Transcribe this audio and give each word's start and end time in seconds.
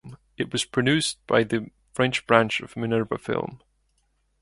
It 0.35 0.51
was 0.51 0.65
produced 0.65 1.19
by 1.27 1.43
the 1.43 1.69
French 1.93 2.25
branch 2.25 2.59
of 2.59 2.75
Minerva 2.75 3.19
Film. 3.19 3.61